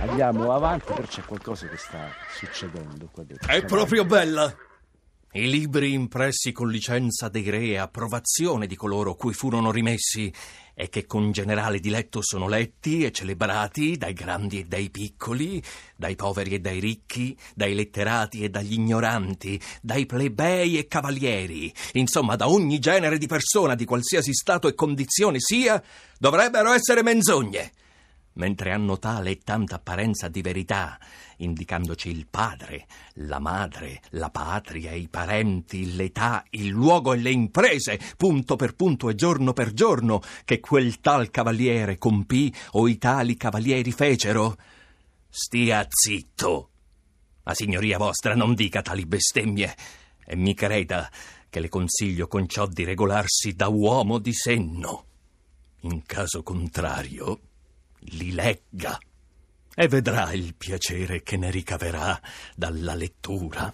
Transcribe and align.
Andiamo 0.00 0.52
avanti, 0.52 0.92
però 0.94 1.06
c'è 1.06 1.22
qualcosa 1.22 1.68
che 1.68 1.76
sta 1.76 2.08
succedendo 2.34 3.08
qua 3.12 3.22
dentro. 3.22 3.52
È 3.52 3.62
proprio 3.64 4.06
bella! 4.06 4.54
I 5.32 5.48
libri 5.48 5.92
impressi 5.92 6.50
con 6.50 6.70
licenza 6.70 7.28
dei 7.28 7.48
re 7.50 7.66
e 7.66 7.76
approvazione 7.76 8.66
di 8.66 8.74
coloro 8.74 9.14
cui 9.14 9.32
furono 9.32 9.70
rimessi 9.70 10.32
e 10.74 10.88
che 10.88 11.06
con 11.06 11.30
generale 11.30 11.78
diletto 11.78 12.20
sono 12.22 12.48
letti 12.48 13.04
e 13.04 13.12
celebrati 13.12 13.96
dai 13.98 14.14
grandi 14.14 14.60
e 14.60 14.64
dai 14.64 14.90
piccoli, 14.90 15.62
dai 15.94 16.16
poveri 16.16 16.54
e 16.54 16.58
dai 16.60 16.80
ricchi, 16.80 17.36
dai 17.54 17.74
letterati 17.74 18.42
e 18.42 18.48
dagli 18.48 18.72
ignoranti, 18.72 19.60
dai 19.82 20.06
plebei 20.06 20.78
e 20.78 20.88
cavalieri, 20.88 21.72
insomma 21.92 22.34
da 22.34 22.48
ogni 22.48 22.78
genere 22.78 23.18
di 23.18 23.26
persona 23.26 23.74
di 23.74 23.84
qualsiasi 23.84 24.32
stato 24.32 24.66
e 24.66 24.74
condizione 24.74 25.36
sia, 25.38 25.80
dovrebbero 26.18 26.72
essere 26.72 27.02
menzogne 27.02 27.72
mentre 28.34 28.72
hanno 28.72 28.98
tale 28.98 29.30
e 29.30 29.38
tanta 29.38 29.76
apparenza 29.76 30.28
di 30.28 30.40
verità, 30.40 30.98
indicandoci 31.38 32.10
il 32.10 32.26
padre, 32.28 32.86
la 33.14 33.38
madre, 33.38 34.00
la 34.10 34.30
patria, 34.30 34.92
i 34.92 35.08
parenti, 35.08 35.94
l'età, 35.94 36.44
il 36.50 36.68
luogo 36.68 37.12
e 37.12 37.18
le 37.18 37.30
imprese, 37.30 37.98
punto 38.16 38.56
per 38.56 38.74
punto 38.74 39.08
e 39.08 39.14
giorno 39.14 39.52
per 39.52 39.72
giorno, 39.72 40.20
che 40.44 40.60
quel 40.60 41.00
tal 41.00 41.30
cavaliere 41.30 41.98
compì 41.98 42.52
o 42.72 42.86
i 42.86 42.98
tali 42.98 43.36
cavalieri 43.36 43.90
fecero. 43.92 44.56
Stia 45.28 45.86
zitto. 45.88 46.68
La 47.42 47.54
signoria 47.54 47.98
vostra 47.98 48.34
non 48.34 48.54
dica 48.54 48.82
tali 48.82 49.06
bestemmie, 49.06 49.74
e 50.24 50.36
mi 50.36 50.54
creda 50.54 51.10
che 51.48 51.58
le 51.58 51.68
consiglio 51.68 52.28
con 52.28 52.46
ciò 52.46 52.66
di 52.66 52.84
regolarsi 52.84 53.54
da 53.54 53.68
uomo 53.68 54.18
di 54.18 54.32
senno. 54.32 55.06
In 55.80 56.04
caso 56.04 56.42
contrario 56.42 57.40
li 58.00 58.32
legga 58.32 58.98
e 59.74 59.88
vedrà 59.88 60.32
il 60.32 60.54
piacere 60.54 61.22
che 61.22 61.36
ne 61.36 61.50
ricaverà 61.50 62.20
dalla 62.54 62.94
lettura. 62.94 63.72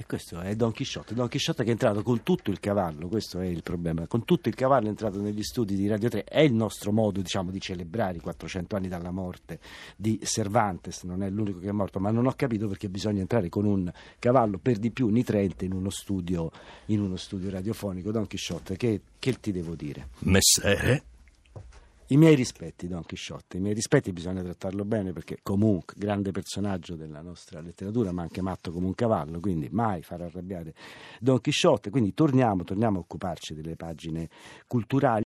E 0.00 0.06
questo 0.06 0.38
è 0.40 0.54
Don 0.54 0.70
Chisciotte, 0.70 1.12
Don 1.12 1.26
Chisciotte 1.26 1.64
che 1.64 1.70
è 1.70 1.72
entrato 1.72 2.04
con 2.04 2.22
tutto 2.22 2.52
il 2.52 2.60
cavallo, 2.60 3.08
questo 3.08 3.40
è 3.40 3.46
il 3.46 3.64
problema, 3.64 4.06
con 4.06 4.24
tutto 4.24 4.48
il 4.48 4.54
cavallo 4.54 4.86
è 4.86 4.90
entrato 4.90 5.20
negli 5.20 5.42
studi 5.42 5.74
di 5.74 5.88
Radio 5.88 6.08
3, 6.08 6.22
è 6.22 6.38
il 6.38 6.54
nostro 6.54 6.92
modo 6.92 7.20
diciamo, 7.20 7.50
di 7.50 7.60
celebrare 7.60 8.18
i 8.18 8.20
400 8.20 8.76
anni 8.76 8.86
dalla 8.86 9.10
morte 9.10 9.58
di 9.96 10.20
Cervantes, 10.22 11.02
non 11.02 11.24
è 11.24 11.28
l'unico 11.28 11.58
che 11.58 11.70
è 11.70 11.72
morto, 11.72 11.98
ma 11.98 12.12
non 12.12 12.26
ho 12.26 12.32
capito 12.36 12.68
perché 12.68 12.88
bisogna 12.88 13.22
entrare 13.22 13.48
con 13.48 13.64
un 13.64 13.90
cavallo 14.20 14.58
per 14.58 14.78
di 14.78 14.92
più 14.92 15.08
nitrente 15.08 15.64
in 15.64 15.72
uno 15.72 15.90
studio, 15.90 16.52
in 16.86 17.00
uno 17.00 17.16
studio 17.16 17.50
radiofonico. 17.50 18.12
Don 18.12 18.28
Chisciotte, 18.28 18.76
che, 18.76 19.00
che 19.18 19.40
ti 19.40 19.50
devo 19.50 19.74
dire? 19.74 20.10
Messere? 20.20 21.02
I 22.10 22.16
miei 22.16 22.34
rispetti, 22.34 22.88
Don 22.88 23.04
Chisciotte, 23.04 23.58
i 23.58 23.60
miei 23.60 23.74
rispetti 23.74 24.14
bisogna 24.14 24.42
trattarlo 24.42 24.86
bene 24.86 25.12
perché 25.12 25.40
comunque 25.42 25.94
grande 25.98 26.30
personaggio 26.30 26.96
della 26.96 27.20
nostra 27.20 27.60
letteratura, 27.60 28.12
ma 28.12 28.22
anche 28.22 28.40
matto 28.40 28.72
come 28.72 28.86
un 28.86 28.94
cavallo, 28.94 29.40
quindi 29.40 29.68
mai 29.70 30.00
far 30.02 30.22
arrabbiare 30.22 30.72
Don 31.20 31.38
Chisciotte. 31.38 31.90
Quindi 31.90 32.14
torniamo, 32.14 32.64
torniamo 32.64 32.96
a 32.96 33.00
occuparci 33.00 33.52
delle 33.52 33.76
pagine 33.76 34.30
culturali. 34.66 35.16